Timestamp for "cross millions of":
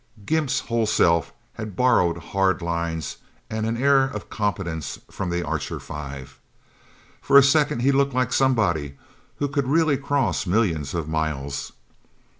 9.97-11.07